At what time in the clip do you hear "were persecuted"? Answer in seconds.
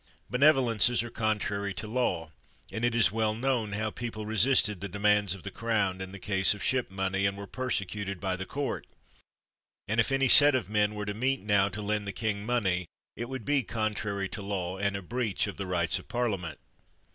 7.37-8.19